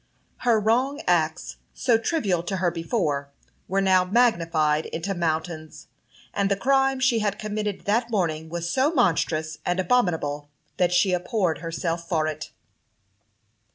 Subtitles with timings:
[0.37, 3.29] Her wrong acts, so trivial to her before,
[3.67, 5.89] were now magnified into mountains,
[6.33, 11.13] and the crime she had committed that morning was so monstrous and abominable that she
[11.13, 12.49] abhorred herself for it.